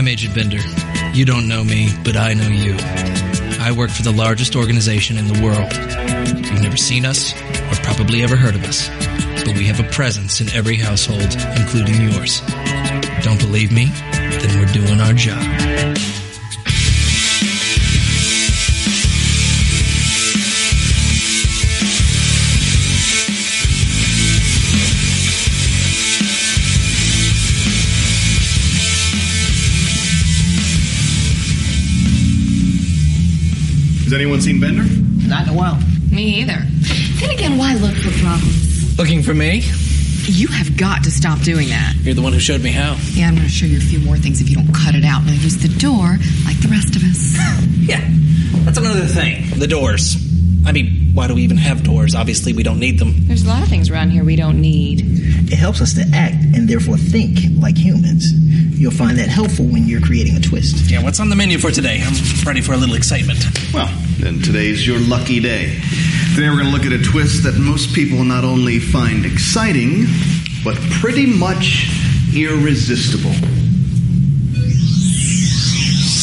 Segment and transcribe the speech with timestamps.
[0.00, 0.60] I'm Agent Bender.
[1.12, 2.74] You don't know me, but I know you.
[3.60, 5.70] I work for the largest organization in the world.
[6.42, 8.88] You've never seen us, or probably ever heard of us,
[9.44, 12.40] but we have a presence in every household, including yours.
[13.22, 13.92] Don't believe me?
[14.10, 15.36] Then we're doing our job.
[34.10, 34.82] Has anyone seen Bender?
[35.28, 35.78] Not in a while.
[36.10, 36.58] Me either.
[37.20, 38.98] Then again, why look for problems?
[38.98, 39.62] Looking for me?
[40.24, 41.94] You have got to stop doing that.
[42.00, 42.96] You're the one who showed me how.
[43.12, 45.04] Yeah, I'm going to show you a few more things if you don't cut it
[45.04, 45.22] out.
[45.22, 47.38] Now use the door like the rest of us.
[47.86, 48.04] Yeah,
[48.64, 49.48] that's another thing.
[49.60, 50.16] The doors.
[50.66, 52.16] I mean, why do we even have doors?
[52.16, 53.14] Obviously, we don't need them.
[53.28, 55.02] There's a lot of things around here we don't need.
[55.52, 58.32] It helps us to act and therefore think like humans.
[58.80, 60.90] You'll find that helpful when you're creating a twist.
[60.90, 62.00] Yeah, what's on the menu for today?
[62.02, 62.14] I'm
[62.46, 63.44] ready for a little excitement.
[63.74, 65.78] Well, then today's your lucky day.
[66.34, 70.06] Today we're going to look at a twist that most people not only find exciting,
[70.64, 71.90] but pretty much
[72.34, 73.34] irresistible.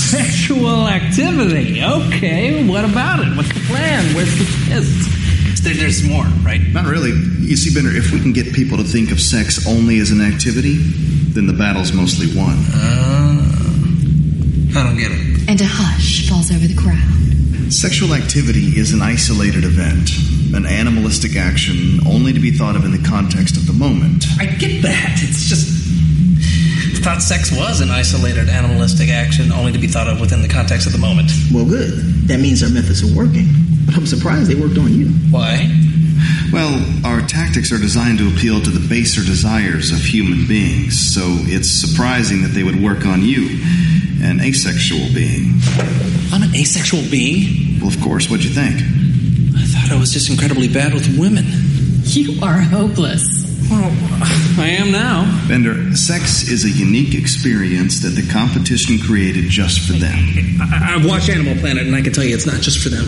[0.10, 1.84] Sexual activity.
[1.84, 3.38] Okay, what about it?
[3.38, 4.16] What's the plan?
[4.16, 5.64] Where's the twist?
[5.64, 6.62] There, there's more, right?
[6.74, 7.12] Not really.
[7.12, 10.22] You see, Bender, if we can get people to think of sex only as an
[10.22, 10.80] activity,
[11.34, 12.58] then the battle's mostly won.
[12.74, 13.44] Uh,
[14.80, 15.50] I don't get it.
[15.50, 17.72] And a hush falls over the crowd.
[17.72, 20.10] Sexual activity is an isolated event,
[20.56, 24.26] an animalistic action only to be thought of in the context of the moment.
[24.40, 25.20] I get that.
[25.22, 25.76] It's just.
[26.98, 30.48] I thought sex was an isolated animalistic action only to be thought of within the
[30.48, 31.32] context of the moment.
[31.54, 31.94] Well, good.
[32.28, 33.48] That means our methods are working.
[33.86, 35.08] But I'm surprised they worked on you.
[35.32, 35.72] Why?
[36.52, 41.22] Well, our tactics are designed to appeal to the baser desires of human beings, so
[41.44, 43.60] it's surprising that they would work on you,
[44.24, 45.60] an asexual being.
[46.32, 47.80] I'm an asexual being?
[47.82, 48.80] Well, of course, what'd you think?
[48.80, 51.46] I thought I was just incredibly bad with women.
[52.04, 53.46] You are hopeless.
[53.70, 53.92] Well,
[54.60, 55.24] I am now.
[55.48, 60.18] Bender, sex is a unique experience that the competition created just for them.
[60.60, 63.06] I, I've watched Animal Planet, and I can tell you it's not just for them.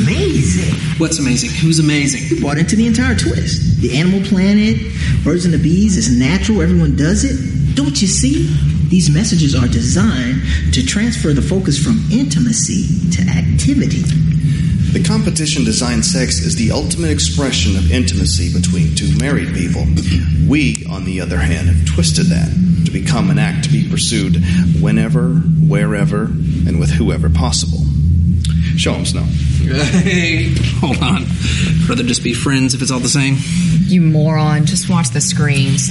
[0.00, 0.74] Amazing.
[0.98, 1.50] What's amazing?
[1.50, 2.34] Who's amazing?
[2.34, 3.80] You bought into the entire twist.
[3.82, 4.76] The animal planet,
[5.22, 7.76] birds and the bees is natural, everyone does it.
[7.76, 8.48] Don't you see?
[8.88, 10.42] These messages are designed
[10.72, 14.02] to transfer the focus from intimacy to activity.
[14.92, 19.86] The competition designed sex is the ultimate expression of intimacy between two married people.
[20.48, 22.48] We, on the other hand, have twisted that
[22.86, 24.42] to become an act to be pursued
[24.80, 27.78] whenever, wherever, and with whoever possible.
[28.76, 29.22] Show 'em, Snow.
[29.22, 31.24] Hey, hold on.
[31.88, 33.36] Rather just be friends if it's all the same.
[33.86, 34.66] You moron.
[34.66, 35.90] Just watch the screens.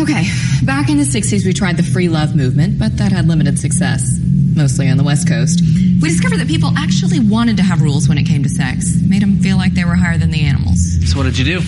[0.00, 0.24] Okay,
[0.64, 4.18] back in the 60s, we tried the free love movement, but that had limited success,
[4.56, 5.60] mostly on the West Coast.
[6.00, 9.20] We discovered that people actually wanted to have rules when it came to sex, made
[9.22, 10.98] them feel like they were higher than the animals.
[11.10, 11.60] So what did you do?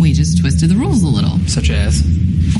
[0.00, 1.38] We just twisted the rules a little.
[1.46, 2.02] Such as?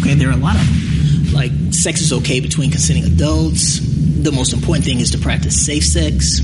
[0.01, 1.33] Okay, there are a lot of them.
[1.33, 3.81] Like, sex is okay between consenting adults.
[3.81, 6.41] The most important thing is to practice safe sex.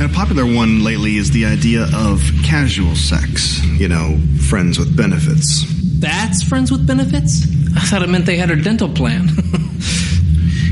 [0.00, 3.64] And a popular one lately is the idea of casual sex.
[3.78, 4.18] You know,
[4.48, 5.64] friends with benefits.
[6.00, 7.44] That's friends with benefits?
[7.76, 9.28] I thought it meant they had a dental plan.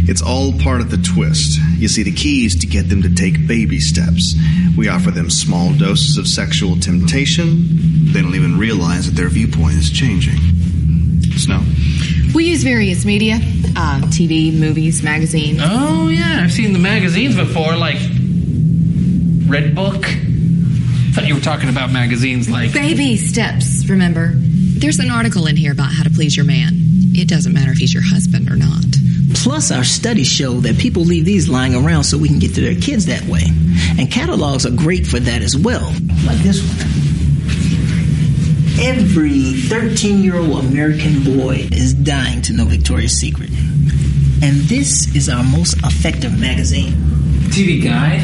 [0.09, 1.59] It's all part of the twist.
[1.79, 4.35] You see, the key is to get them to take baby steps.
[4.77, 8.13] We offer them small doses of sexual temptation.
[8.13, 10.39] They don't even realize that their viewpoint is changing.
[11.37, 11.63] Snow?
[12.35, 13.37] We use various media
[13.77, 15.61] uh, TV, movies, magazines.
[15.63, 17.97] Oh, yeah, I've seen the magazines before, like
[19.47, 20.05] Redbook.
[21.15, 22.73] thought you were talking about magazines like.
[22.73, 24.33] Baby steps, remember?
[24.35, 26.73] There's an article in here about how to please your man.
[27.15, 28.96] It doesn't matter if he's your husband or not.
[29.47, 32.61] Plus, our studies show that people leave these lying around so we can get to
[32.61, 33.45] their kids that way.
[33.97, 35.95] And catalogs are great for that as well,
[36.27, 36.89] like this one.
[38.85, 43.51] Every 13 year old American boy is dying to know Victoria's Secret.
[44.43, 46.95] And this is our most effective magazine.
[47.55, 48.23] TV guide?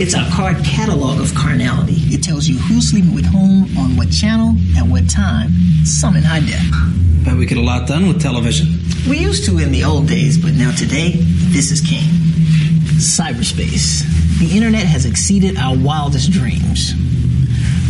[0.00, 1.96] It's our card catalog of carnality.
[2.14, 5.50] It tells you who's sleeping with whom, on what channel, at what time,
[5.84, 7.24] some in high def.
[7.24, 8.77] Bet we get a lot done with television.
[9.06, 11.12] We used to in the old days, but now today,
[11.52, 12.08] this is king.
[12.98, 14.02] Cyberspace.
[14.38, 16.94] The internet has exceeded our wildest dreams.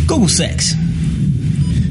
[0.07, 0.73] Google sex.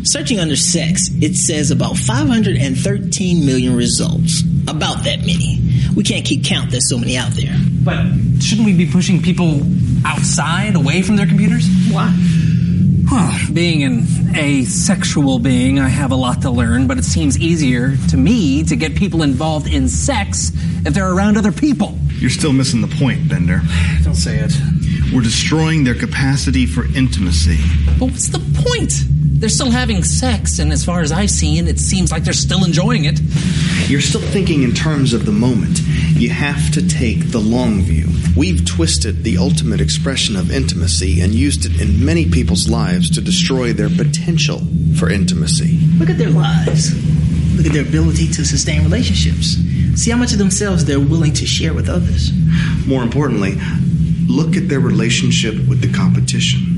[0.03, 4.43] Searching under sex, it says about 513 million results.
[4.67, 5.61] About that many.
[5.95, 7.57] We can't keep count, there's so many out there.
[7.85, 9.63] But shouldn't we be pushing people
[10.05, 11.67] outside, away from their computers?
[11.91, 12.15] Why?
[13.11, 14.07] Well, being an
[14.37, 18.77] asexual being, I have a lot to learn, but it seems easier to me to
[18.77, 20.53] get people involved in sex
[20.85, 21.99] if they're around other people.
[22.19, 23.63] You're still missing the point, Bender.
[24.03, 24.53] Don't say it.
[25.15, 27.59] We're destroying their capacity for intimacy.
[27.99, 28.93] But what's the point?
[29.39, 32.65] They're still having sex, and as far as I've seen, it seems like they're still
[32.65, 33.21] enjoying it.
[33.89, 35.79] You're still thinking in terms of the moment.
[36.15, 38.09] You have to take the long view.
[38.37, 43.21] We've twisted the ultimate expression of intimacy and used it in many people's lives to
[43.21, 44.61] destroy their potential
[44.97, 45.79] for intimacy.
[45.99, 46.93] Look at their lives.
[47.57, 49.57] Look at their ability to sustain relationships.
[50.01, 52.33] See how much of themselves they're willing to share with others.
[52.87, 53.55] More importantly,
[54.27, 56.78] look at their relationship with the competition.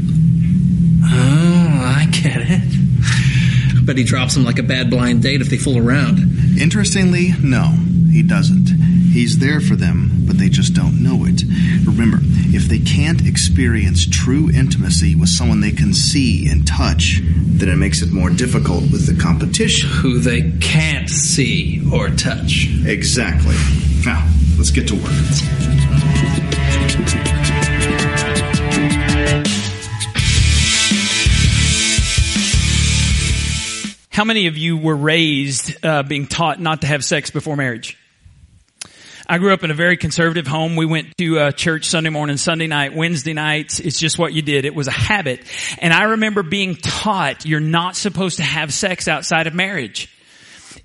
[1.02, 3.86] Oh, I get it.
[3.86, 6.18] But he drops them like a bad blind date if they fool around.
[6.60, 7.74] Interestingly, no,
[8.12, 8.68] he doesn't.
[9.12, 11.42] He's there for them, but they just don't know it.
[11.84, 12.18] Remember,
[12.54, 17.76] if they can't experience true intimacy with someone they can see and touch, then it
[17.76, 19.88] makes it more difficult with the competition.
[19.90, 22.68] Who they can't see or touch.
[22.86, 23.56] Exactly.
[24.04, 25.10] Now, let's get to work.
[34.20, 37.96] How many of you were raised uh, being taught not to have sex before marriage?
[39.26, 40.76] I grew up in a very conservative home.
[40.76, 43.80] We went to uh, church Sunday morning, Sunday night, Wednesday nights.
[43.80, 44.66] It's just what you did.
[44.66, 45.40] It was a habit.
[45.78, 50.14] And I remember being taught you're not supposed to have sex outside of marriage.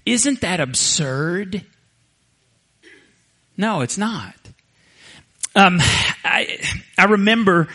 [0.06, 1.66] Isn't that absurd?
[3.58, 4.34] No, it's not.
[5.56, 5.80] Um,
[6.25, 6.60] I,
[6.98, 7.68] I remember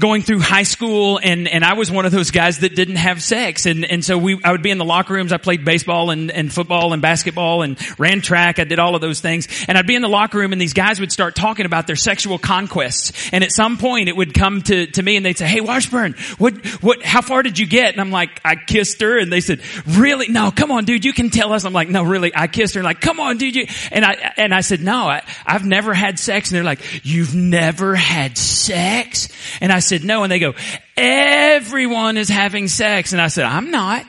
[0.00, 3.22] going through high school and, and I was one of those guys that didn't have
[3.22, 3.66] sex.
[3.66, 5.32] And, and so we, I would be in the locker rooms.
[5.32, 8.58] I played baseball and, and football and basketball and ran track.
[8.58, 9.48] I did all of those things.
[9.68, 11.96] And I'd be in the locker room and these guys would start talking about their
[11.96, 13.30] sexual conquests.
[13.32, 16.14] And at some point it would come to, to me and they'd say, Hey, Washburn,
[16.38, 17.92] what, what, how far did you get?
[17.92, 19.18] And I'm like, I kissed her.
[19.18, 20.28] And they said, really?
[20.28, 21.64] No, come on, dude, you can tell us.
[21.64, 22.82] I'm like, no, really, I kissed her.
[22.82, 23.56] Like, come on, dude.
[23.56, 26.50] You, and I, and I said, no, I, I've never had sex.
[26.50, 29.28] And they're like, you've never had sex?
[29.60, 30.22] And I said, no.
[30.22, 30.54] And they go,
[30.96, 33.12] everyone is having sex.
[33.12, 34.06] And I said, I'm not.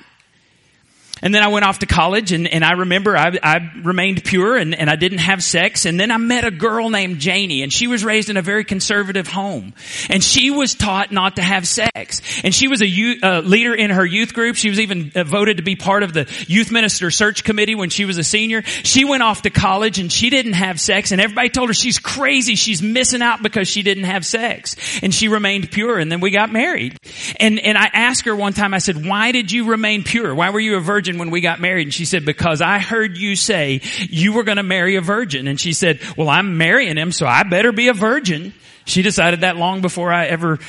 [1.21, 4.55] And then I went off to college and, and I remember I, I remained pure
[4.55, 5.85] and, and I didn't have sex.
[5.85, 8.63] And then I met a girl named Janie and she was raised in a very
[8.63, 9.73] conservative home.
[10.09, 12.21] And she was taught not to have sex.
[12.43, 14.55] And she was a youth, uh, leader in her youth group.
[14.55, 17.89] She was even uh, voted to be part of the youth minister search committee when
[17.89, 18.61] she was a senior.
[18.63, 21.99] She went off to college and she didn't have sex and everybody told her she's
[21.99, 22.55] crazy.
[22.55, 24.75] She's missing out because she didn't have sex.
[25.01, 26.97] And she remained pure and then we got married.
[27.39, 30.33] And, and I asked her one time, I said, why did you remain pure?
[30.33, 31.87] Why were you a virgin when we got married?
[31.87, 35.47] And she said, because I heard you say you were going to marry a virgin.
[35.47, 38.53] And she said, well, I'm marrying him, so I better be a virgin.
[38.85, 40.59] She decided that long before I ever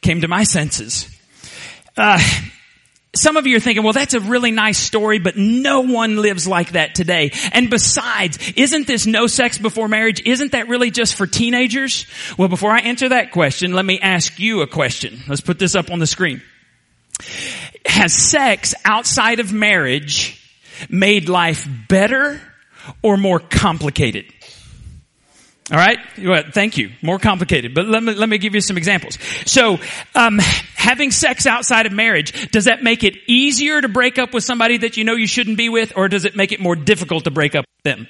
[0.00, 1.08] came to my senses.
[1.96, 2.20] Uh,
[3.16, 6.46] some of you are thinking, well, that's a really nice story, but no one lives
[6.46, 7.32] like that today.
[7.52, 10.22] And besides, isn't this no sex before marriage?
[10.24, 12.06] Isn't that really just for teenagers?
[12.36, 15.20] Well, before I answer that question, let me ask you a question.
[15.26, 16.42] Let's put this up on the screen.
[17.88, 20.40] Has sex outside of marriage
[20.88, 22.40] made life better
[23.02, 24.26] or more complicated?
[25.70, 25.98] All right.
[26.18, 26.92] Well, thank you.
[27.02, 29.18] More complicated, but let me let me give you some examples.
[29.44, 29.78] So,
[30.14, 30.38] um,
[30.76, 34.78] having sex outside of marriage does that make it easier to break up with somebody
[34.78, 37.30] that you know you shouldn't be with, or does it make it more difficult to
[37.30, 38.08] break up with them?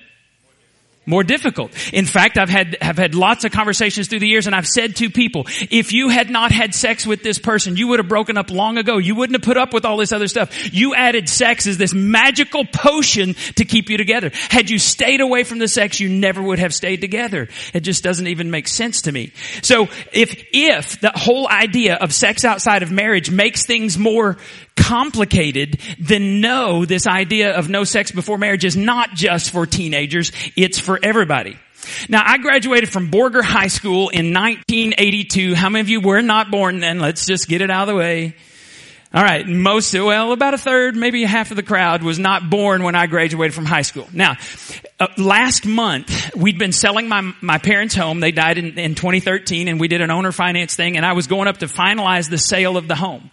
[1.09, 1.73] More difficult.
[1.95, 4.97] In fact, I've had have had lots of conversations through the years, and I've said
[4.97, 8.37] to people, if you had not had sex with this person, you would have broken
[8.37, 8.99] up long ago.
[8.99, 10.71] You wouldn't have put up with all this other stuff.
[10.71, 14.31] You added sex as this magical potion to keep you together.
[14.51, 17.49] Had you stayed away from the sex, you never would have stayed together.
[17.73, 19.33] It just doesn't even make sense to me.
[19.63, 24.37] So if if the whole idea of sex outside of marriage makes things more
[24.79, 30.33] complicated, then no, this idea of no sex before marriage is not just for teenagers,
[30.57, 31.59] it's for everybody.
[32.09, 35.55] Now, I graduated from Borger High School in 1982.
[35.55, 36.99] How many of you were not born then?
[36.99, 38.35] Let's just get it out of the way.
[39.11, 42.83] All right, most, well, about a third, maybe half of the crowd was not born
[42.83, 44.07] when I graduated from high school.
[44.13, 44.37] Now,
[45.01, 48.21] uh, last month, we'd been selling my, my parents' home.
[48.21, 51.27] They died in, in 2013 and we did an owner finance thing and I was
[51.27, 53.31] going up to finalize the sale of the home.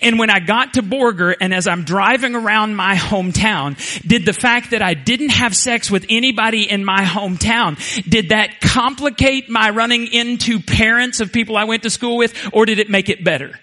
[0.00, 4.32] And when I got to Borger and as I'm driving around my hometown, did the
[4.32, 7.76] fact that I didn't have sex with anybody in my hometown,
[8.08, 12.64] did that complicate my running into parents of people I went to school with or
[12.64, 13.58] did it make it better?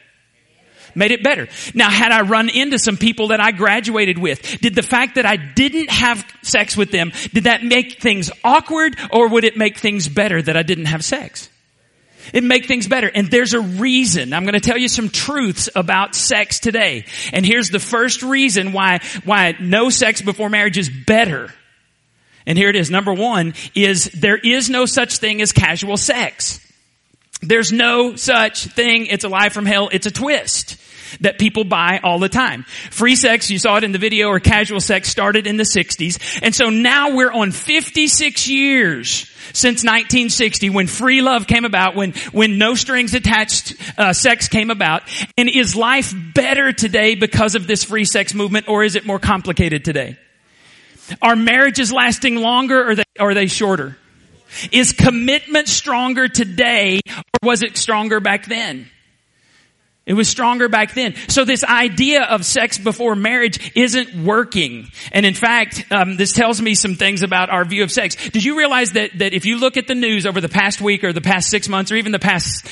[0.97, 1.47] Made it better.
[1.73, 5.25] Now, had I run into some people that I graduated with, did the fact that
[5.25, 9.77] I didn't have sex with them, did that make things awkward or would it make
[9.77, 11.49] things better that I didn't have sex?
[12.33, 13.07] It make things better.
[13.07, 14.33] And there's a reason.
[14.33, 17.05] I'm going to tell you some truths about sex today.
[17.31, 21.53] And here's the first reason why, why no sex before marriage is better.
[22.45, 22.89] And here it is.
[22.89, 26.59] Number one is there is no such thing as casual sex.
[27.41, 29.05] There's no such thing.
[29.05, 29.89] It's a lie from hell.
[29.91, 30.77] It's a twist
[31.21, 32.63] that people buy all the time.
[32.91, 36.39] Free sex, you saw it in the video, or casual sex started in the 60s.
[36.41, 42.13] And so now we're on 56 years since 1960 when free love came about, when,
[42.31, 45.03] when no strings attached uh, sex came about.
[45.37, 49.19] And is life better today because of this free sex movement or is it more
[49.19, 50.17] complicated today?
[51.21, 53.97] Are marriages lasting longer or, they, or are they shorter?
[54.71, 58.89] Is commitment stronger today or was it stronger back then?
[60.07, 61.15] It was stronger back then.
[61.27, 64.87] So this idea of sex before marriage isn't working.
[65.11, 68.15] And in fact, um, this tells me some things about our view of sex.
[68.15, 71.03] Did you realize that, that if you look at the news over the past week
[71.03, 72.65] or the past six months or even the past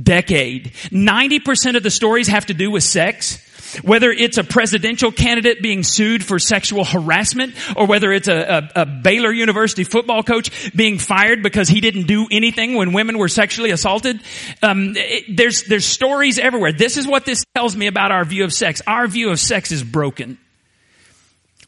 [0.00, 3.38] decade, 90% of the stories have to do with sex?
[3.82, 8.82] Whether it's a presidential candidate being sued for sexual harassment, or whether it's a, a,
[8.82, 13.28] a, Baylor University football coach being fired because he didn't do anything when women were
[13.28, 14.20] sexually assaulted,
[14.62, 16.72] um, it, there's there's stories everywhere.
[16.72, 18.82] This is what this tells me about our view of sex.
[18.86, 20.38] Our view of sex is broken,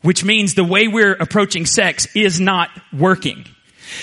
[0.02, 3.44] which means the way we're approaching sex is not working.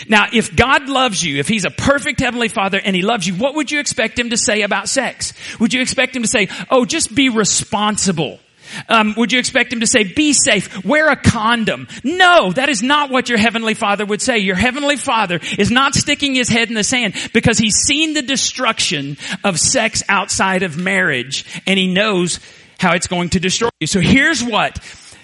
[0.07, 3.35] Now, if God loves you, if He's a perfect Heavenly Father and He loves you,
[3.35, 5.33] what would you expect Him to say about sex?
[5.59, 8.39] Would you expect Him to say, oh, just be responsible?
[8.87, 11.87] Um, would you expect him to say, be safe, wear a condom?
[12.03, 14.39] No, that is not what your heavenly father would say.
[14.39, 18.21] Your heavenly father is not sticking his head in the sand because he's seen the
[18.21, 22.39] destruction of sex outside of marriage and he knows
[22.79, 23.87] how it's going to destroy you.
[23.87, 24.79] So here's what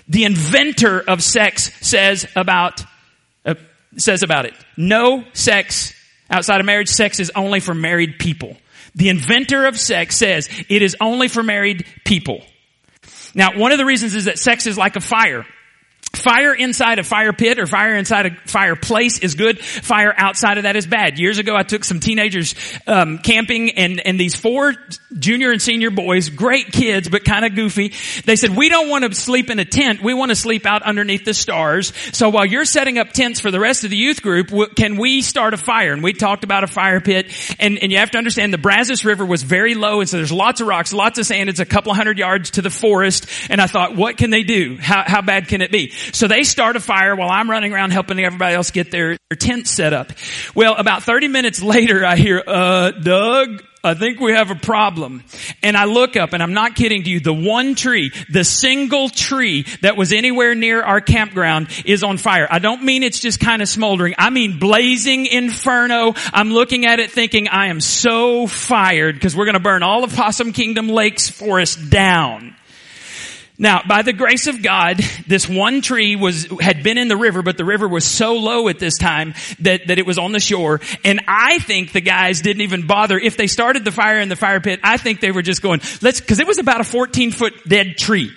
[0.08, 2.84] the inventor of sex says about
[3.98, 4.54] says about it.
[4.78, 5.94] No sex
[6.30, 6.90] outside of marriage.
[6.90, 8.56] Sex is only for married people.
[8.96, 12.42] The inventor of sex says it is only for married people.
[13.36, 15.46] Now, one of the reasons is that sex is like a fire.
[16.14, 19.60] Fire inside a fire pit or fire inside a fireplace is good.
[19.60, 21.20] Fire outside of that is bad.
[21.20, 22.56] Years ago, I took some teenagers
[22.88, 24.74] um, camping, and and these four
[25.18, 27.94] junior and senior boys, great kids but kind of goofy.
[28.26, 30.02] They said, "We don't want to sleep in a tent.
[30.02, 31.94] We want to sleep out underneath the stars.
[32.12, 35.22] So while you're setting up tents for the rest of the youth group, can we
[35.22, 38.18] start a fire?" And we talked about a fire pit, and and you have to
[38.18, 41.28] understand the Brazos River was very low, and so there's lots of rocks, lots of
[41.28, 41.50] sand.
[41.50, 44.76] It's a couple hundred yards to the forest, and I thought, what can they do?
[44.82, 45.94] How how bad can it be?
[46.12, 49.38] So they start a fire while I'm running around helping everybody else get their, their
[49.38, 50.12] tent set up.
[50.56, 55.24] Well, about 30 minutes later, I hear, uh, Doug, I think we have a problem.
[55.64, 57.22] And I look up and I'm not kidding to you.
[57.22, 62.48] The one tree, the single tree that was anywhere near our campground is on fire.
[62.50, 64.16] I don't mean it's just kind of smoldering.
[64.18, 66.14] I mean blazing inferno.
[66.34, 70.04] I'm looking at it thinking I am so fired because we're going to burn all
[70.04, 72.56] of Possum Kingdom Lakes forest down.
[73.62, 77.42] Now, by the grace of God, this one tree was, had been in the river,
[77.42, 80.40] but the river was so low at this time that, that it was on the
[80.40, 80.80] shore.
[81.04, 83.18] And I think the guys didn't even bother.
[83.18, 85.82] If they started the fire in the fire pit, I think they were just going,
[86.02, 88.32] let's, cause it was about a 14 foot dead tree.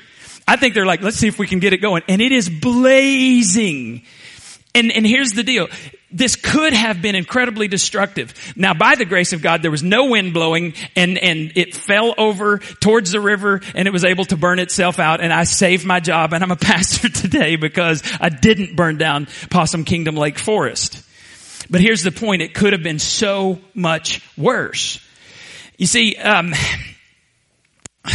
[0.49, 2.03] I think they're like, let's see if we can get it going.
[2.09, 4.03] And it is blazing.
[4.75, 5.69] And, and here's the deal
[6.13, 8.35] this could have been incredibly destructive.
[8.55, 12.15] Now, by the grace of God, there was no wind blowing and, and it fell
[12.19, 15.87] over towards the river and it was able to burn itself out and I saved
[15.87, 20.39] my job and I'm a pastor today because I didn't burn down Possum Kingdom Lake
[20.39, 21.03] Forest.
[21.71, 22.43] But here's the point.
[22.43, 25.01] It could have been so much worse.
[25.79, 26.53] You see, um,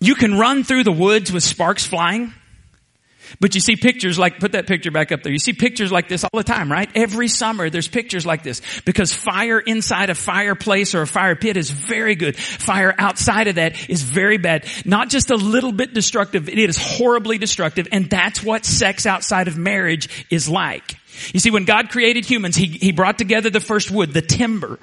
[0.00, 2.32] you can run through the woods with sparks flying.
[3.40, 5.32] But you see pictures like, put that picture back up there.
[5.32, 6.88] You see pictures like this all the time, right?
[6.94, 11.56] Every summer there's pictures like this because fire inside a fireplace or a fire pit
[11.56, 12.36] is very good.
[12.36, 14.66] Fire outside of that is very bad.
[14.84, 19.48] Not just a little bit destructive, it is horribly destructive and that's what sex outside
[19.48, 20.96] of marriage is like.
[21.32, 24.78] You see, when God created humans, He, he brought together the first wood, the timber.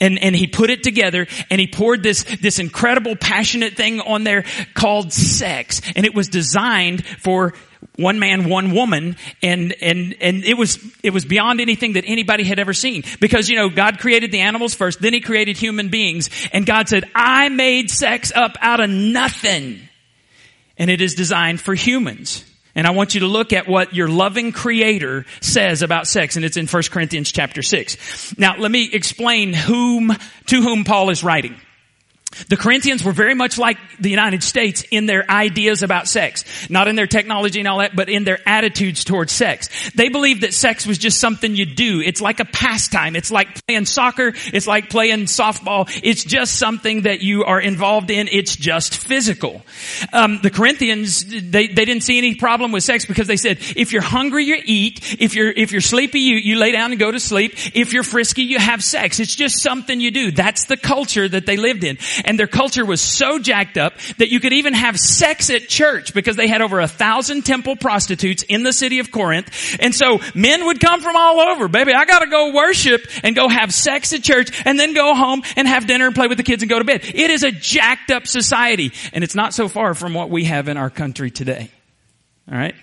[0.00, 4.24] And, and he put it together and he poured this, this incredible passionate thing on
[4.24, 5.80] there called sex.
[5.94, 7.54] And it was designed for
[7.96, 12.44] one man, one woman, and, and, and it was, it was beyond anything that anybody
[12.44, 13.02] had ever seen.
[13.20, 16.88] Because, you know, God created the animals first, then He created human beings, and God
[16.88, 19.80] said, I made sex up out of nothing.
[20.76, 22.44] And it is designed for humans.
[22.74, 26.44] And I want you to look at what your loving creator says about sex, and
[26.44, 28.36] it's in 1 Corinthians chapter 6.
[28.36, 30.12] Now, let me explain whom,
[30.46, 31.54] to whom Paul is writing.
[32.48, 36.44] The Corinthians were very much like the United States in their ideas about sex.
[36.70, 39.68] Not in their technology and all that, but in their attitudes towards sex.
[39.92, 42.00] They believed that sex was just something you do.
[42.00, 43.16] It's like a pastime.
[43.16, 44.32] It's like playing soccer.
[44.52, 45.90] It's like playing softball.
[46.02, 48.28] It's just something that you are involved in.
[48.30, 49.62] It's just physical.
[50.12, 53.92] Um, the Corinthians, they, they didn't see any problem with sex because they said, if
[53.92, 55.16] you're hungry, you eat.
[55.20, 57.54] If you're, if you're sleepy, you, you lay down and go to sleep.
[57.74, 59.20] If you're frisky, you have sex.
[59.20, 60.30] It's just something you do.
[60.30, 64.30] That's the culture that they lived in and their culture was so jacked up that
[64.30, 68.42] you could even have sex at church because they had over a thousand temple prostitutes
[68.42, 69.76] in the city of Corinth.
[69.80, 71.68] And so men would come from all over.
[71.68, 75.42] Baby, I gotta go worship and go have sex at church and then go home
[75.56, 77.02] and have dinner and play with the kids and go to bed.
[77.04, 80.68] It is a jacked up society and it's not so far from what we have
[80.68, 81.70] in our country today.
[82.50, 82.74] Alright?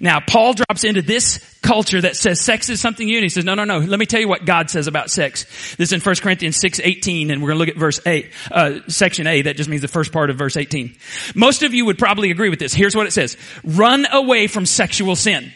[0.00, 3.20] Now, Paul drops into this culture that says sex is something new.
[3.20, 3.78] he says, no, no, no.
[3.78, 5.44] Let me tell you what God says about sex.
[5.76, 8.30] This is in 1 Corinthians 6, 18, and we're going to look at verse 8,
[8.50, 9.42] uh, section A.
[9.42, 10.96] That just means the first part of verse 18.
[11.34, 12.72] Most of you would probably agree with this.
[12.72, 13.36] Here's what it says.
[13.64, 15.52] Run away from sexual sin.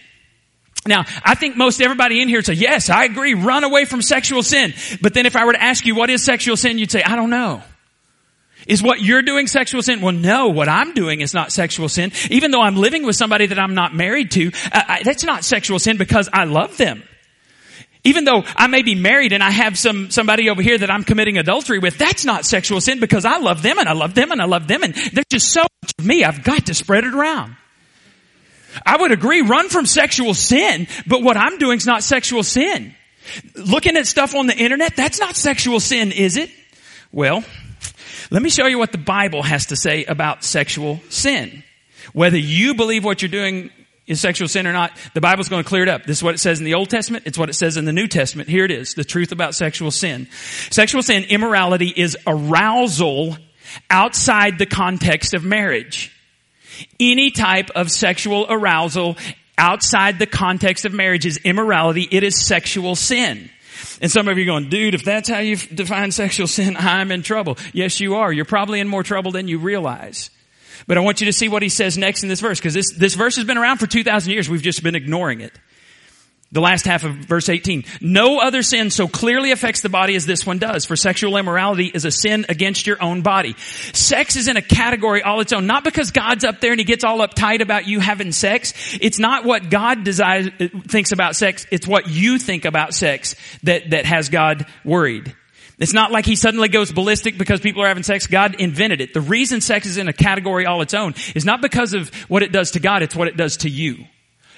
[0.85, 4.43] Now, I think most everybody in here say, yes, I agree, run away from sexual
[4.43, 4.75] sin.
[5.01, 7.15] But then if I were to ask you what is sexual sin, you'd say, I
[7.15, 7.63] don't know.
[8.67, 10.01] Is what you're doing sexual sin?
[10.01, 12.13] Well, no, what I'm doing is not sexual sin.
[12.31, 15.79] Even though I'm living with somebody that I'm not married to, I, that's not sexual
[15.79, 17.03] sin because I love them.
[18.05, 21.05] Even though I may be married and I have some, somebody over here that I'm
[21.05, 24.33] committing adultery with, that's not sexual sin because I love them and I love them
[24.33, 27.05] and I love them and there's just so much of me, I've got to spread
[27.05, 27.57] it around.
[28.85, 32.95] I would agree, run from sexual sin, but what I'm doing is not sexual sin.
[33.55, 36.51] Looking at stuff on the internet, that's not sexual sin, is it?
[37.13, 37.45] Well,
[38.33, 41.63] let me show you what the Bible has to say about sexual sin.
[42.15, 43.71] Whether you believe what you're doing
[44.07, 46.05] is sexual sin or not, the Bible's going to clear it up.
[46.05, 47.25] This is what it says in the Old Testament.
[47.27, 48.49] It's what it says in the New Testament.
[48.49, 48.95] Here it is.
[48.95, 50.29] The truth about sexual sin.
[50.71, 53.37] Sexual sin, immorality is arousal
[53.91, 56.11] outside the context of marriage.
[56.99, 59.19] Any type of sexual arousal
[59.59, 62.09] outside the context of marriage is immorality.
[62.11, 63.51] It is sexual sin.
[64.03, 67.13] And some of you are going, dude, if that's how you define sexual sin, I'm
[67.13, 67.57] in trouble.
[67.73, 68.33] Yes, you are.
[68.33, 70.29] You're probably in more trouble than you realize.
[70.89, 72.93] But I want you to see what he says next in this verse, because this,
[72.93, 74.51] this verse has been around for 2,000 years.
[74.51, 75.53] We've just been ignoring it.
[76.53, 77.85] The last half of verse 18.
[78.03, 81.87] No other sin so clearly affects the body as this one does, for sexual immorality
[81.87, 83.57] is a sin against your own body.
[83.95, 86.85] Sex is in a category all its own, not because God's up there and he
[86.85, 88.75] gets all uptight about you having sex.
[89.01, 93.35] It's not what God desires, uh, thinks about sex, it's what you think about sex
[93.63, 95.35] that, that has God worried.
[95.79, 98.27] It's not like he suddenly goes ballistic because people are having sex.
[98.27, 99.15] God invented it.
[99.15, 102.43] The reason sex is in a category all its own is not because of what
[102.43, 104.05] it does to God, it's what it does to you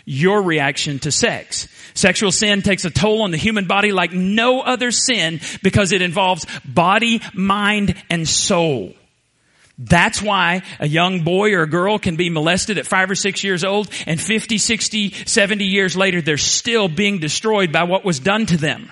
[0.05, 1.69] your reaction to sex.
[1.95, 6.03] Sexual sin takes a toll on the human body like no other sin because it
[6.03, 8.95] involves body, mind, and soul.
[9.79, 13.43] That's why a young boy or a girl can be molested at five or six
[13.43, 18.21] years old and 50, 60, 70 years later they're still being destroyed by what was
[18.21, 18.91] done to them.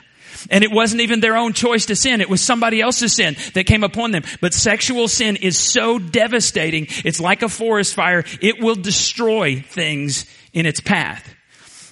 [0.51, 2.20] And it wasn't even their own choice to sin.
[2.20, 4.25] It was somebody else's sin that came upon them.
[4.40, 6.88] But sexual sin is so devastating.
[7.05, 8.25] It's like a forest fire.
[8.40, 11.34] It will destroy things in its path.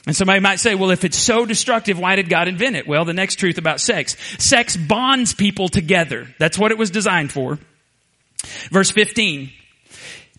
[0.07, 2.87] And somebody might say, well, if it's so destructive, why did God invent it?
[2.87, 4.17] Well, the next truth about sex.
[4.43, 6.27] Sex bonds people together.
[6.39, 7.59] That's what it was designed for.
[8.71, 9.51] Verse 15.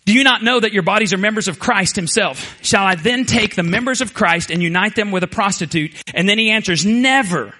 [0.04, 2.58] Do you not know that your bodies are members of Christ himself?
[2.60, 5.92] Shall I then take the members of Christ and unite them with a prostitute?
[6.12, 7.54] And then he answers, never.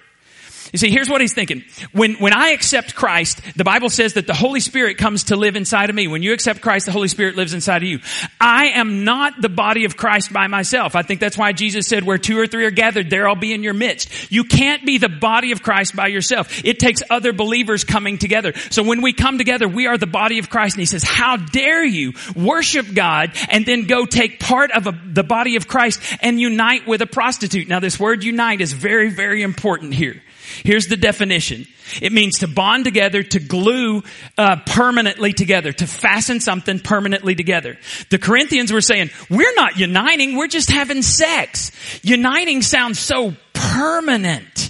[0.73, 1.63] You see, here's what he's thinking.
[1.91, 5.55] When, when I accept Christ, the Bible says that the Holy Spirit comes to live
[5.55, 6.07] inside of me.
[6.07, 7.99] When you accept Christ, the Holy Spirit lives inside of you.
[8.41, 10.95] I am not the body of Christ by myself.
[10.95, 13.53] I think that's why Jesus said, where two or three are gathered, there I'll be
[13.53, 14.31] in your midst.
[14.31, 16.65] You can't be the body of Christ by yourself.
[16.65, 18.53] It takes other believers coming together.
[18.71, 20.75] So when we come together, we are the body of Christ.
[20.75, 24.99] And he says, how dare you worship God and then go take part of a,
[25.05, 27.67] the body of Christ and unite with a prostitute.
[27.67, 30.19] Now this word unite is very, very important here.
[30.63, 31.67] Here's the definition.
[32.01, 34.03] It means to bond together, to glue
[34.37, 37.77] uh, permanently together, to fasten something permanently together.
[38.09, 41.71] The Corinthians were saying, we're not uniting, we're just having sex.
[42.03, 44.69] Uniting sounds so permanent.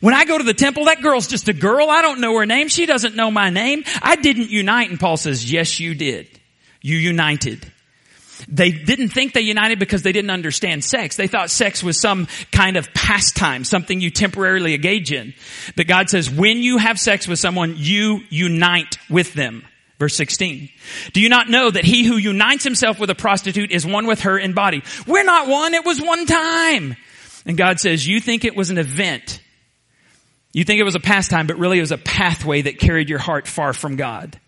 [0.00, 1.88] When I go to the temple, that girl's just a girl.
[1.88, 2.68] I don't know her name.
[2.68, 3.84] She doesn't know my name.
[4.02, 4.90] I didn't unite.
[4.90, 6.28] And Paul says, yes, you did.
[6.82, 7.72] You united.
[8.48, 11.16] They didn't think they united because they didn't understand sex.
[11.16, 15.34] They thought sex was some kind of pastime, something you temporarily engage in.
[15.76, 19.64] But God says, when you have sex with someone, you unite with them.
[19.98, 20.68] Verse 16.
[21.12, 24.22] Do you not know that he who unites himself with a prostitute is one with
[24.22, 24.82] her in body?
[25.06, 26.96] We're not one, it was one time.
[27.46, 29.40] And God says, you think it was an event.
[30.52, 33.18] You think it was a pastime, but really it was a pathway that carried your
[33.18, 34.38] heart far from God.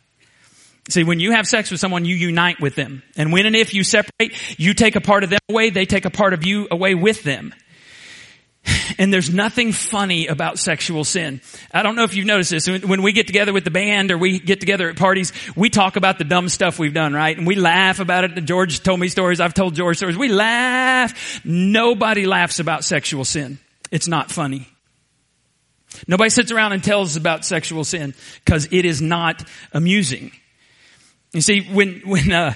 [0.88, 3.02] See, when you have sex with someone, you unite with them.
[3.16, 6.04] And when and if you separate, you take a part of them away, they take
[6.04, 7.54] a part of you away with them.
[8.98, 11.42] And there's nothing funny about sexual sin.
[11.72, 12.66] I don't know if you've noticed this.
[12.66, 15.96] When we get together with the band or we get together at parties, we talk
[15.96, 17.36] about the dumb stuff we've done, right?
[17.36, 18.44] And we laugh about it.
[18.44, 19.38] George told me stories.
[19.38, 20.16] I've told George stories.
[20.16, 21.44] We laugh.
[21.44, 23.58] Nobody laughs about sexual sin.
[23.90, 24.66] It's not funny.
[26.08, 30.32] Nobody sits around and tells about sexual sin because it is not amusing.
[31.36, 32.54] You see, when, when, uh,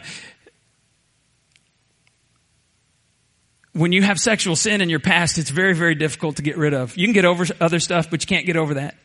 [3.74, 6.72] when you have sexual sin in your past, it's very, very difficult to get rid
[6.72, 6.96] of.
[6.96, 8.96] You can get over other stuff, but you can't get over that.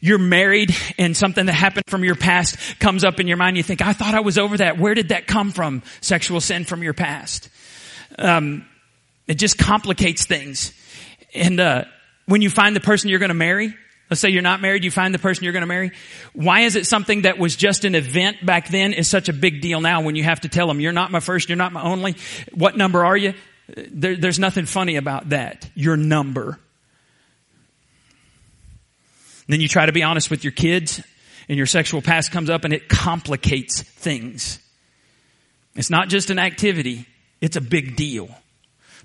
[0.00, 3.56] You're married and something that happened from your past comes up in your mind.
[3.56, 4.78] You think, I thought I was over that.
[4.78, 5.82] Where did that come from?
[6.00, 7.48] Sexual sin from your past.
[8.20, 8.66] Um,
[9.26, 10.72] it just complicates things.
[11.34, 11.84] And, uh,
[12.26, 13.74] when you find the person you're going to marry,
[14.10, 15.92] let's say you're not married, you find the person you're going to marry.
[16.32, 19.60] Why is it something that was just an event back then is such a big
[19.60, 21.82] deal now when you have to tell them, you're not my first, you're not my
[21.82, 22.16] only.
[22.52, 23.34] What number are you?
[23.76, 25.68] There, there's nothing funny about that.
[25.74, 26.58] Your number.
[29.46, 31.02] then you try to be honest with your kids
[31.48, 34.58] and your sexual past comes up and it complicates things.
[35.74, 37.06] It's not just an activity.
[37.40, 38.28] It's a big deal.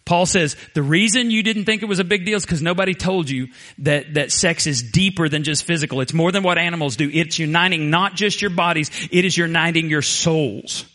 [0.06, 2.94] Paul says the reason you didn't think it was a big deal is because nobody
[2.94, 3.48] told you
[3.80, 6.02] that, that sex is deeper than just physical.
[6.02, 7.10] It's more than what animals do.
[7.12, 10.86] It's uniting not just your bodies, it is uniting your souls.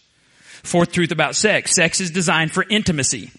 [0.62, 1.74] Fourth truth about sex.
[1.74, 3.30] Sex is designed for intimacy.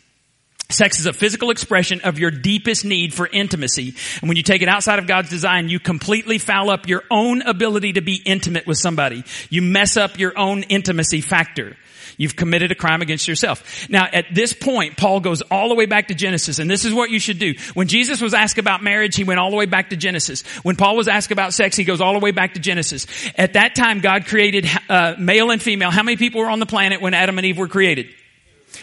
[0.71, 3.95] Sex is a physical expression of your deepest need for intimacy.
[4.21, 7.41] And when you take it outside of God's design, you completely foul up your own
[7.41, 9.23] ability to be intimate with somebody.
[9.49, 11.75] You mess up your own intimacy factor.
[12.19, 13.89] You've committed a crime against yourself.
[13.89, 16.93] Now, at this point, Paul goes all the way back to Genesis, and this is
[16.93, 17.53] what you should do.
[17.75, 20.41] When Jesus was asked about marriage, he went all the way back to Genesis.
[20.63, 23.07] When Paul was asked about sex, he goes all the way back to Genesis.
[23.37, 25.91] At that time, God created uh, male and female.
[25.91, 28.07] How many people were on the planet when Adam and Eve were created?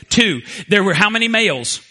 [0.08, 0.40] Two.
[0.68, 1.82] There were how many males?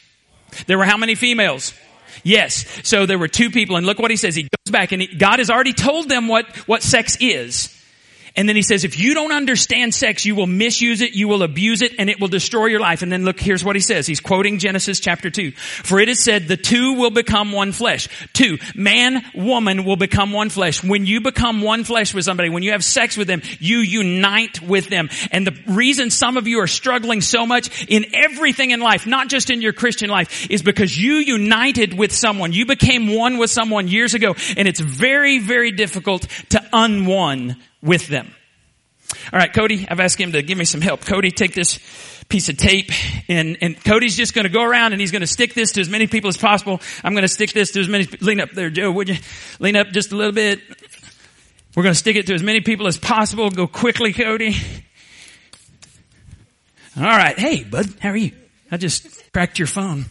[0.65, 1.75] There were how many females?
[2.23, 2.65] Yes.
[2.81, 4.35] So there were two people and look what he says.
[4.35, 7.71] He goes back and he, God has already told them what, what sex is.
[8.37, 11.41] And then he says, if you don't understand sex, you will misuse it, you will
[11.41, 13.01] abuse it, and it will destroy your life.
[13.01, 14.05] And then look, here's what he says.
[14.07, 15.51] He's quoting Genesis chapter 2.
[15.51, 18.09] For it is said, the two will become one flesh.
[18.33, 20.83] Two, man, woman will become one flesh.
[20.83, 24.61] When you become one flesh with somebody, when you have sex with them, you unite
[24.61, 25.09] with them.
[25.31, 29.29] And the reason some of you are struggling so much in everything in life, not
[29.29, 32.51] just in your Christian life, is because you united with someone.
[32.51, 38.07] You became one with someone years ago, and it's very, very difficult to unone with
[38.07, 38.33] them.
[39.31, 41.05] All right, Cody, I've asked him to give me some help.
[41.05, 41.79] Cody, take this
[42.27, 42.91] piece of tape
[43.29, 45.81] and, and Cody's just going to go around and he's going to stick this to
[45.81, 46.81] as many people as possible.
[47.03, 49.17] I'm going to stick this to as many, lean up there, Joe, would you?
[49.59, 50.59] Lean up just a little bit.
[51.75, 53.49] We're going to stick it to as many people as possible.
[53.51, 54.55] Go quickly, Cody.
[56.97, 57.37] All right.
[57.37, 58.31] Hey, bud, how are you?
[58.71, 60.05] I just cracked your phone.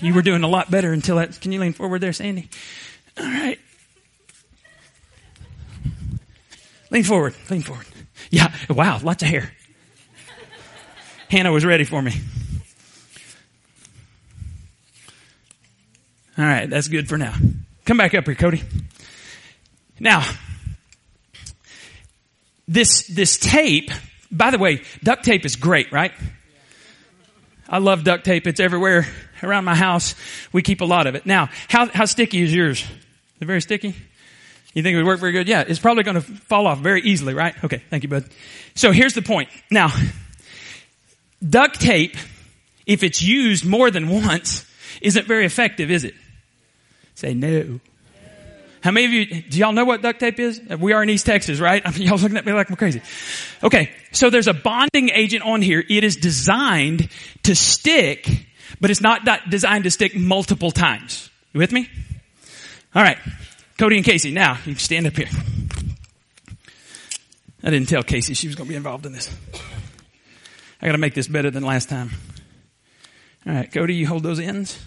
[0.00, 1.40] You were doing a lot better until that.
[1.40, 2.48] Can you lean forward there, Sandy?
[3.18, 3.58] All right.
[6.92, 7.34] Lean forward.
[7.50, 7.86] Lean forward.
[8.30, 8.54] Yeah.
[8.68, 9.00] Wow.
[9.02, 9.50] Lots of hair.
[11.30, 12.12] Hannah was ready for me.
[16.36, 16.68] All right.
[16.68, 17.34] That's good for now.
[17.86, 18.62] Come back up here, Cody.
[19.98, 20.22] Now,
[22.68, 23.90] this, this tape,
[24.30, 26.12] by the way, duct tape is great, right?
[27.68, 28.46] I love duct tape.
[28.46, 29.06] It's everywhere
[29.42, 30.14] around my house.
[30.52, 31.24] We keep a lot of it.
[31.24, 32.84] Now, how, how sticky is yours?
[33.40, 33.94] It very sticky?
[34.74, 35.48] You think it would work very good?
[35.48, 37.54] Yeah, it's probably going to fall off very easily, right?
[37.62, 38.24] Okay, thank you, bud.
[38.74, 39.50] So here's the point.
[39.70, 39.92] Now,
[41.46, 42.16] duct tape,
[42.86, 44.66] if it's used more than once,
[45.02, 46.14] isn't very effective, is it?
[47.14, 47.80] Say no.
[48.82, 50.60] How many of you, do y'all know what duct tape is?
[50.60, 51.82] We are in East Texas, right?
[51.84, 53.00] I mean, y'all looking at me like I'm crazy.
[53.62, 55.84] Okay, so there's a bonding agent on here.
[55.88, 57.08] It is designed
[57.44, 58.26] to stick,
[58.80, 61.30] but it's not designed to stick multiple times.
[61.52, 61.88] You with me?
[62.94, 63.18] All right.
[63.82, 65.26] Cody and Casey, now you stand up here.
[67.64, 69.28] I didn't tell Casey she was going to be involved in this.
[70.80, 72.10] I got to make this better than last time.
[73.44, 74.80] All right, Cody, you hold those ends.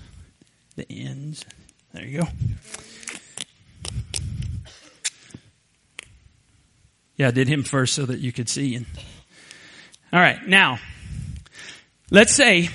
[0.78, 1.44] The ends.
[1.92, 2.28] There you go.
[7.18, 8.76] Yeah, I did him first so that you could see.
[8.76, 8.86] And
[10.14, 10.80] all right, now
[12.12, 12.70] let's say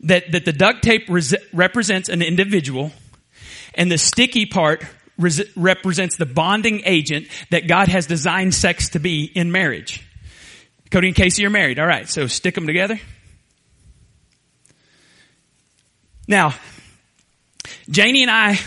[0.00, 2.90] that that the duct tape res- represents an individual
[3.78, 4.84] and the sticky part
[5.16, 10.04] res- represents the bonding agent that God has designed sex to be in marriage.
[10.90, 11.78] Cody and Casey are married.
[11.78, 13.00] All right, so stick them together.
[16.26, 16.54] Now,
[17.88, 18.58] Janie and I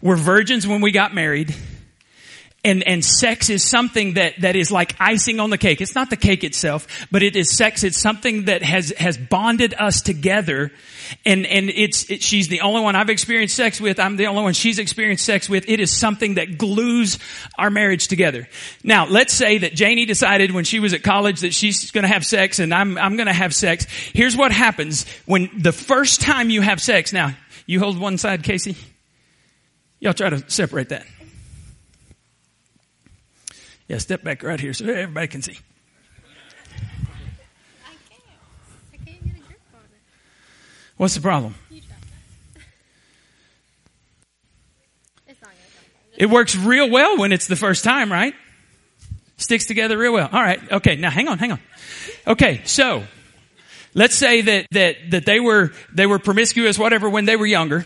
[0.00, 1.54] were virgins when we got married.
[2.64, 5.82] And, and sex is something that, that is like icing on the cake.
[5.82, 7.84] It's not the cake itself, but it is sex.
[7.84, 10.72] It's something that has, has bonded us together.
[11.26, 14.00] And, and it's, it, she's the only one I've experienced sex with.
[14.00, 15.68] I'm the only one she's experienced sex with.
[15.68, 17.18] It is something that glues
[17.58, 18.48] our marriage together.
[18.82, 22.24] Now, let's say that Janie decided when she was at college that she's gonna have
[22.24, 23.84] sex and I'm, I'm gonna have sex.
[23.84, 27.12] Here's what happens when the first time you have sex.
[27.12, 27.34] Now,
[27.66, 28.74] you hold one side, Casey.
[30.00, 31.06] Y'all try to separate that.
[33.88, 35.58] Yeah, step back right here so everybody can see.
[40.96, 41.54] What's the problem?
[46.16, 48.34] It works real well when it's the first time, right?
[49.36, 50.28] Sticks together real well.
[50.32, 50.60] All right.
[50.72, 50.94] Okay.
[50.94, 51.60] Now hang on, hang on.
[52.26, 52.62] Okay.
[52.64, 53.02] So
[53.94, 57.84] let's say that, that, that they were, they were promiscuous, whatever, when they were younger.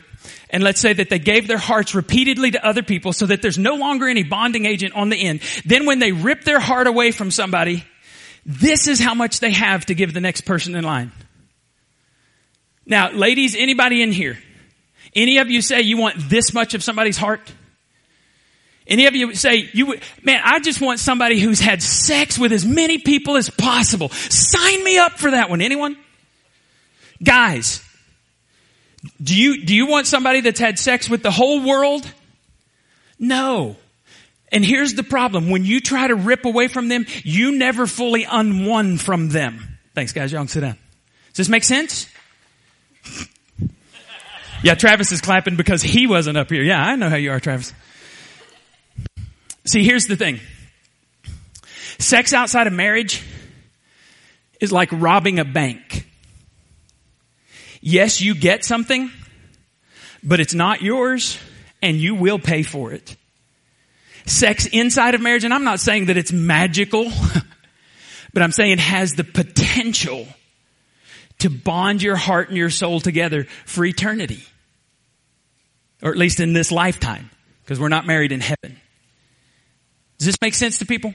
[0.50, 3.58] And let's say that they gave their hearts repeatedly to other people so that there's
[3.58, 5.40] no longer any bonding agent on the end.
[5.64, 7.84] Then when they rip their heart away from somebody,
[8.46, 11.12] this is how much they have to give the next person in line.
[12.86, 14.38] Now, ladies, anybody in here?
[15.14, 17.52] Any of you say you want this much of somebody's heart?
[18.86, 22.52] Any of you say, you would, man, I just want somebody who's had sex with
[22.52, 24.08] as many people as possible.
[24.08, 25.60] Sign me up for that one.
[25.60, 25.98] Anyone?
[27.22, 27.82] Guys,
[29.22, 32.10] do you, do you want somebody that's had sex with the whole world?
[33.18, 33.76] No.
[34.50, 35.50] And here's the problem.
[35.50, 39.78] When you try to rip away from them, you never fully unwon from them.
[39.94, 40.32] Thanks guys.
[40.32, 40.78] Y'all can sit down.
[41.28, 42.08] Does this make sense?
[44.62, 46.62] yeah, Travis is clapping because he wasn't up here.
[46.62, 47.72] Yeah, I know how you are, Travis.
[49.66, 50.40] See, here's the thing.
[51.98, 53.22] Sex outside of marriage
[54.60, 56.07] is like robbing a bank.
[57.80, 59.10] Yes, you get something,
[60.22, 61.38] but it's not yours
[61.82, 63.16] and you will pay for it.
[64.26, 67.10] Sex inside of marriage, and I'm not saying that it's magical,
[68.32, 70.26] but I'm saying it has the potential
[71.38, 74.42] to bond your heart and your soul together for eternity.
[76.02, 77.30] Or at least in this lifetime,
[77.64, 78.78] because we're not married in heaven.
[80.18, 81.14] Does this make sense to people?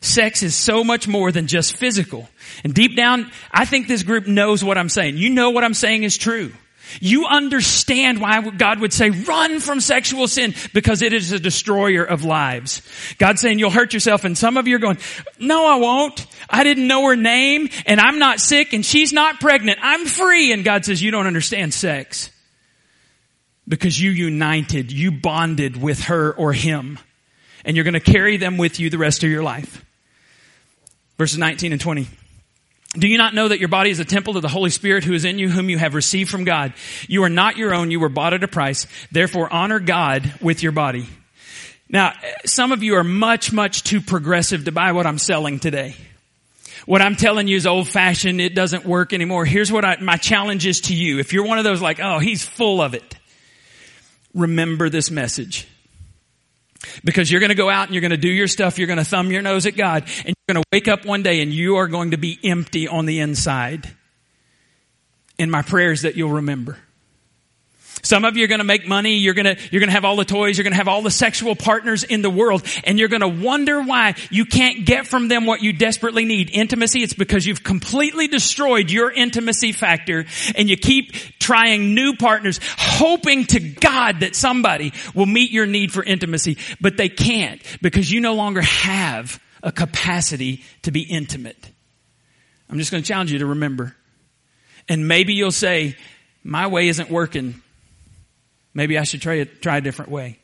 [0.00, 2.28] Sex is so much more than just physical.
[2.62, 5.16] And deep down, I think this group knows what I'm saying.
[5.16, 6.52] You know what I'm saying is true.
[7.00, 12.04] You understand why God would say run from sexual sin because it is a destroyer
[12.04, 12.82] of lives.
[13.18, 14.98] God's saying you'll hurt yourself and some of you are going,
[15.38, 16.26] no I won't.
[16.48, 19.78] I didn't know her name and I'm not sick and she's not pregnant.
[19.82, 20.52] I'm free.
[20.52, 22.30] And God says you don't understand sex
[23.66, 26.98] because you united, you bonded with her or him
[27.64, 29.84] and you're going to carry them with you the rest of your life.
[31.18, 32.06] Verses 19 and 20.
[32.94, 35.12] Do you not know that your body is a temple of the Holy Spirit who
[35.12, 36.72] is in you, whom you have received from God?
[37.06, 37.90] You are not your own.
[37.90, 38.86] You were bought at a price.
[39.12, 41.06] Therefore honor God with your body.
[41.90, 45.96] Now, some of you are much, much too progressive to buy what I'm selling today.
[46.86, 48.40] What I'm telling you is old fashioned.
[48.40, 49.44] It doesn't work anymore.
[49.44, 51.18] Here's what I, my challenge is to you.
[51.18, 53.16] If you're one of those like, oh, he's full of it.
[54.34, 55.66] Remember this message.
[57.04, 58.78] Because you're going to go out and you're going to do your stuff.
[58.78, 61.22] You're going to thumb your nose at God and you're going to wake up one
[61.22, 63.88] day and you are going to be empty on the inside.
[65.38, 66.78] In my prayers that you'll remember.
[68.02, 69.16] Some of you are going to make money.
[69.16, 70.56] You're going to, you're going to have all the toys.
[70.56, 72.64] You're going to have all the sexual partners in the world.
[72.84, 76.50] And you're going to wonder why you can't get from them what you desperately need.
[76.50, 77.02] Intimacy.
[77.02, 83.46] It's because you've completely destroyed your intimacy factor and you keep trying new partners, hoping
[83.46, 88.20] to God that somebody will meet your need for intimacy, but they can't because you
[88.20, 91.70] no longer have a capacity to be intimate.
[92.70, 93.96] I'm just going to challenge you to remember.
[94.88, 95.96] And maybe you'll say,
[96.44, 97.62] my way isn't working.
[98.78, 100.38] Maybe I should try a, try a different way.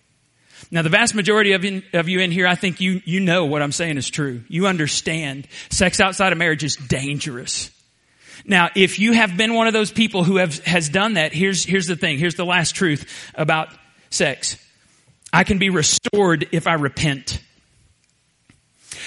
[0.68, 3.44] Now, the vast majority of, in, of you in here, I think you, you know
[3.44, 4.42] what I'm saying is true.
[4.48, 7.70] You understand sex outside of marriage is dangerous.
[8.44, 11.62] Now, if you have been one of those people who have, has done that, here's,
[11.64, 12.18] here's the thing.
[12.18, 13.68] Here's the last truth about
[14.10, 14.56] sex.
[15.32, 17.40] I can be restored if I repent.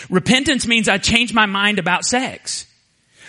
[0.10, 2.66] Repentance means I change my mind about sex.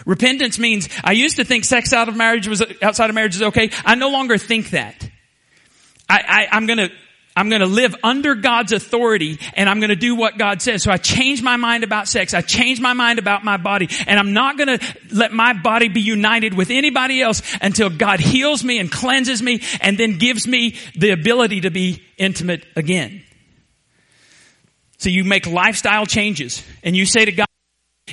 [0.06, 3.42] Repentance means I used to think sex out of marriage was, outside of marriage is
[3.42, 3.72] okay.
[3.84, 5.10] I no longer think that.
[6.08, 6.90] I, I, I'm gonna,
[7.38, 10.82] I'm going to live under God's authority and I'm going to do what God says.
[10.82, 12.34] So I change my mind about sex.
[12.34, 15.86] I change my mind about my body and I'm not going to let my body
[15.86, 20.48] be united with anybody else until God heals me and cleanses me and then gives
[20.48, 23.22] me the ability to be intimate again.
[24.96, 27.46] So you make lifestyle changes and you say to God,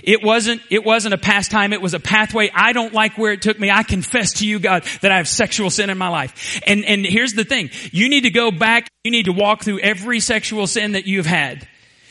[0.03, 1.73] It wasn't, it wasn't a pastime.
[1.73, 2.49] It was a pathway.
[2.53, 3.69] I don't like where it took me.
[3.71, 6.61] I confess to you, God, that I have sexual sin in my life.
[6.65, 7.69] And, and here's the thing.
[7.91, 8.87] You need to go back.
[9.03, 11.67] You need to walk through every sexual sin that you've had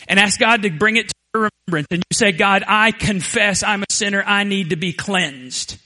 [0.08, 1.88] and ask God to bring it to your remembrance.
[1.90, 4.22] And you say, God, I confess I'm a sinner.
[4.24, 5.78] I need to be cleansed.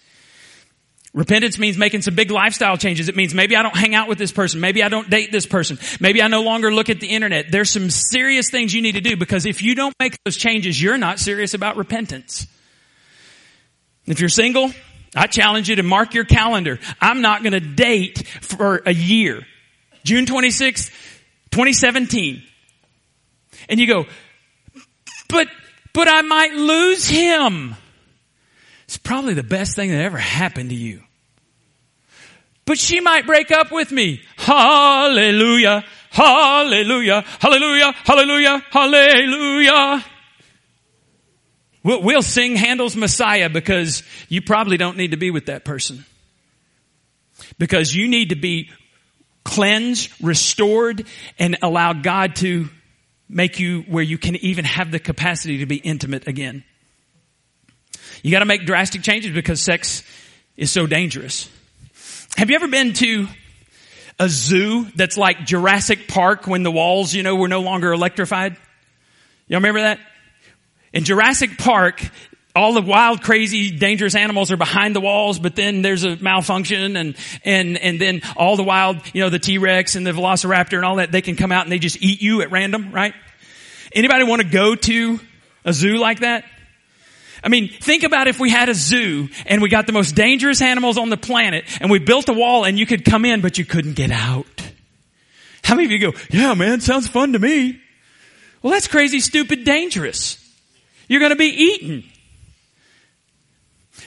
[1.15, 3.09] Repentance means making some big lifestyle changes.
[3.09, 4.61] It means maybe I don't hang out with this person.
[4.61, 5.79] Maybe I don't date this person.
[6.01, 7.51] Maybe I no longer look at the internet.
[7.51, 10.81] There's some serious things you need to do because if you don't make those changes,
[10.81, 12.47] you're not serious about repentance.
[14.07, 14.71] If you're single,
[15.15, 16.79] I challenge you to mark your calendar.
[17.01, 19.47] I'm not going to date for a year.
[20.05, 20.91] June 26th,
[21.51, 22.43] 2017.
[23.69, 24.07] And you go,
[25.29, 25.49] but,
[25.95, 27.75] but I might lose him.
[28.89, 31.03] It's probably the best thing that ever happened to you.
[32.65, 34.23] But she might break up with me.
[34.39, 35.85] Hallelujah.
[36.09, 37.23] Hallelujah.
[37.39, 37.93] Hallelujah.
[38.05, 38.65] Hallelujah.
[38.71, 40.05] Hallelujah.
[41.83, 46.07] We'll, we'll sing Handel's Messiah because you probably don't need to be with that person.
[47.59, 48.71] Because you need to be
[49.45, 51.07] cleansed, restored,
[51.39, 52.71] and allow God to
[53.29, 56.65] make you where you can even have the capacity to be intimate again.
[58.23, 60.03] You gotta make drastic changes because sex
[60.57, 61.49] is so dangerous.
[62.37, 63.29] Have you ever been to
[64.19, 68.57] a zoo that's like Jurassic Park when the walls, you know, were no longer electrified?
[69.47, 70.01] Y'all remember that?
[70.93, 72.03] In Jurassic Park,
[72.57, 76.97] all the wild, crazy, dangerous animals are behind the walls, but then there's a malfunction
[76.97, 80.85] and, and, and then all the wild, you know, the T-Rex and the Velociraptor and
[80.85, 83.15] all that, they can come out and they just eat you at random, right?
[83.93, 85.21] Anybody want to go to
[85.65, 86.45] a zoo like that?
[87.43, 90.61] I mean, think about if we had a zoo and we got the most dangerous
[90.61, 93.59] animals on the planet and we built a wall and you could come in but
[93.59, 94.47] you couldn't get out.
[95.63, 97.81] How many of you go, yeah man, sounds fun to me.
[98.63, 100.45] Well that's crazy, stupid, dangerous.
[101.09, 102.05] You're gonna be eaten.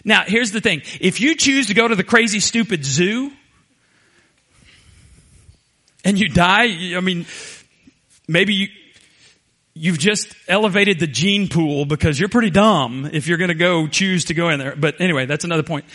[0.04, 0.82] Now, here's the thing.
[1.00, 3.32] If you choose to go to the crazy, stupid zoo,
[6.04, 7.26] and you die, I mean,
[8.28, 8.68] maybe you,
[9.82, 13.88] you've just elevated the gene pool because you're pretty dumb if you're going to go
[13.88, 14.76] choose to go in there.
[14.76, 15.86] But anyway, that's another point.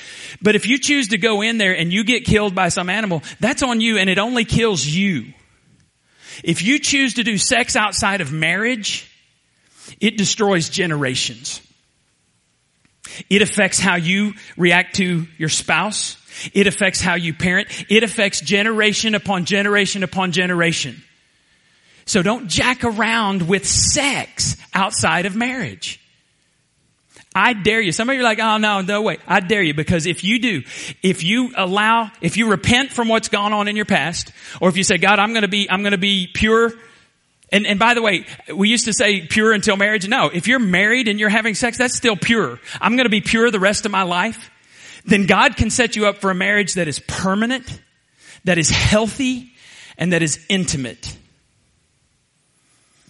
[0.43, 3.23] But if you choose to go in there and you get killed by some animal,
[3.39, 5.33] that's on you and it only kills you.
[6.43, 9.09] If you choose to do sex outside of marriage,
[10.01, 11.63] it destroys generations.
[13.31, 16.17] It affects how you react to your spouse.
[16.53, 17.69] It affects how you parent.
[17.89, 21.05] It affects generation upon generation upon generation.
[22.07, 26.01] So don't jack around with sex outside of marriage.
[27.35, 27.93] I dare you.
[27.93, 29.19] Some of you are like, oh no, no way.
[29.27, 30.63] I dare you because if you do,
[31.03, 34.79] if you allow, if you repent from what's gone on in your past, or if
[34.79, 36.73] you say, God, I'm gonna be, I'm gonna be pure.
[37.53, 40.09] And, and by the way, we used to say pure until marriage.
[40.09, 42.59] No, if you're married and you're having sex, that's still pure.
[42.81, 44.51] I'm gonna be pure the rest of my life.
[45.05, 47.81] Then God can set you up for a marriage that is permanent,
[48.45, 49.53] that is healthy,
[49.99, 51.17] and that is intimate.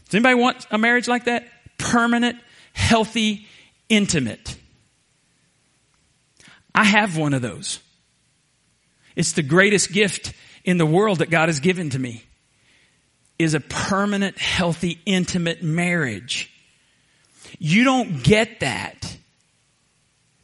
[0.06, 1.46] Does anybody want a marriage like that?
[1.78, 2.38] Permanent,
[2.72, 3.46] healthy,
[3.88, 4.56] intimate.
[6.74, 7.80] I have one of those.
[9.16, 10.32] It's the greatest gift
[10.64, 12.22] in the world that God has given to me
[13.38, 16.52] is a permanent, healthy, intimate marriage.
[17.58, 19.16] You don't get that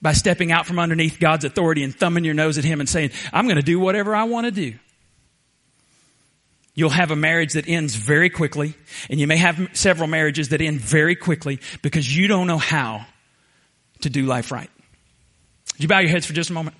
[0.01, 3.11] by stepping out from underneath God's authority and thumbing your nose at Him and saying,
[3.33, 4.75] I'm going to do whatever I want to do.
[6.74, 8.74] You'll have a marriage that ends very quickly,
[9.11, 13.04] and you may have several marriages that end very quickly because you don't know how
[14.00, 14.70] to do life right.
[15.74, 16.76] Would you bow your heads for just a moment?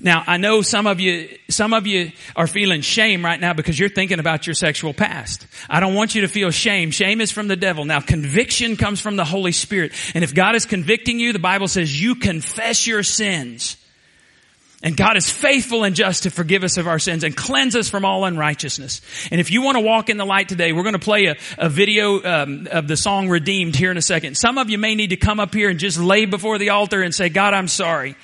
[0.00, 3.78] Now, I know some of you, some of you are feeling shame right now because
[3.78, 5.46] you're thinking about your sexual past.
[5.70, 6.90] I don't want you to feel shame.
[6.90, 7.86] Shame is from the devil.
[7.86, 9.92] Now, conviction comes from the Holy Spirit.
[10.14, 13.78] And if God is convicting you, the Bible says you confess your sins.
[14.82, 17.88] And God is faithful and just to forgive us of our sins and cleanse us
[17.88, 19.00] from all unrighteousness.
[19.30, 21.36] And if you want to walk in the light today, we're going to play a,
[21.56, 24.36] a video um, of the song Redeemed here in a second.
[24.36, 27.02] Some of you may need to come up here and just lay before the altar
[27.02, 28.16] and say, God, I'm sorry.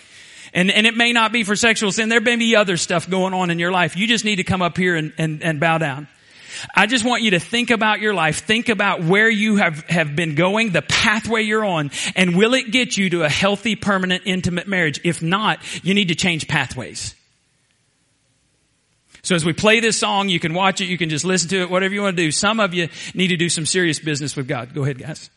[0.53, 2.11] And, and it may not be for sexual sin.
[2.11, 3.97] There may be other stuff going on in your life.
[3.97, 6.07] You just need to come up here and, and, and bow down.
[6.75, 8.41] I just want you to think about your life.
[8.45, 12.71] Think about where you have, have been going, the pathway you're on, and will it
[12.71, 15.01] get you to a healthy, permanent, intimate marriage?
[15.05, 17.15] If not, you need to change pathways.
[19.23, 21.63] So as we play this song, you can watch it, you can just listen to
[21.63, 22.33] it, whatever you want to do.
[22.33, 24.75] Some of you need to do some serious business with God.
[24.75, 25.31] Go ahead, guys.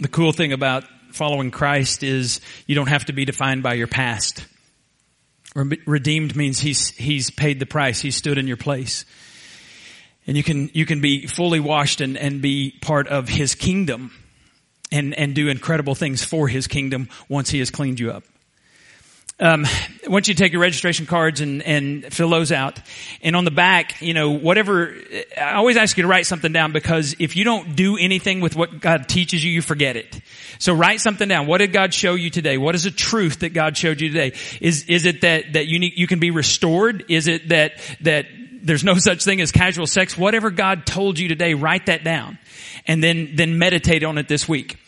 [0.00, 3.86] The cool thing about following Christ is you don't have to be defined by your
[3.86, 4.46] past.
[5.54, 8.00] Re- Redeemed means he's, he's paid the price.
[8.00, 9.04] He stood in your place.
[10.26, 14.12] And you can, you can be fully washed and, and be part of his kingdom
[14.90, 18.24] and, and do incredible things for his kingdom once he has cleaned you up.
[19.40, 19.64] Um,
[20.10, 22.78] want you take your registration cards and, and fill those out.
[23.22, 24.94] And on the back, you know, whatever,
[25.40, 28.56] I always ask you to write something down because if you don't do anything with
[28.56, 30.20] what God teaches you, you forget it.
[30.58, 31.46] So write something down.
[31.46, 32.58] What did God show you today?
[32.58, 34.36] What is the truth that God showed you today?
[34.60, 37.04] Is, is it that, that you need, you can be restored?
[37.08, 38.26] Is it that, that
[38.62, 40.18] there's no such thing as casual sex?
[40.18, 42.38] Whatever God told you today, write that down.
[42.86, 44.80] And then, then meditate on it this week.